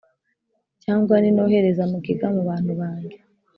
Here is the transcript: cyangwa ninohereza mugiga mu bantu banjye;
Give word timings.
cyangwa 0.83 1.15
ninohereza 1.21 1.83
mugiga 1.91 2.25
mu 2.35 2.41
bantu 2.49 2.71
banjye; 2.81 3.17